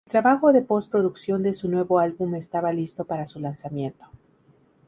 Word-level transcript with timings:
El 0.07 0.09
trabajo 0.13 0.51
de 0.51 0.63
post-producción 0.63 1.43
de 1.43 1.53
su 1.53 1.69
nuevo 1.69 1.99
álbum 1.99 2.33
estaba 2.33 2.73
listo 2.73 3.05
para 3.05 3.27
su 3.27 3.39
lanzamiento. 3.39 4.07